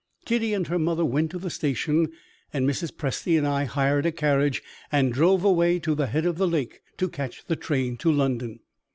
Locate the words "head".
6.07-6.25